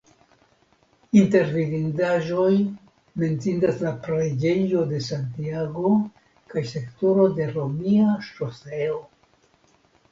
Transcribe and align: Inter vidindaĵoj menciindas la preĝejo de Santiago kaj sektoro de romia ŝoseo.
Inter 1.19 1.51
vidindaĵoj 1.57 2.53
menciindas 3.25 3.83
la 3.85 3.93
preĝejo 4.09 4.83
de 4.95 5.03
Santiago 5.11 5.93
kaj 6.55 6.67
sektoro 6.75 7.29
de 7.39 7.51
romia 7.57 8.19
ŝoseo. 8.35 9.01